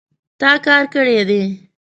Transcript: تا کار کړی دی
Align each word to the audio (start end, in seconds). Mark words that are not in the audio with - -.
تا 0.39 0.51
کار 0.65 0.83
کړی 0.93 1.19
دی 1.29 1.43